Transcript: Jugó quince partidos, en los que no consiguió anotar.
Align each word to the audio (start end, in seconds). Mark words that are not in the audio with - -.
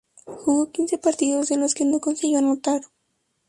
Jugó 0.25 0.71
quince 0.71 0.97
partidos, 0.97 1.51
en 1.51 1.59
los 1.59 1.75
que 1.75 1.85
no 1.85 1.99
consiguió 1.99 2.39
anotar. 2.39 2.81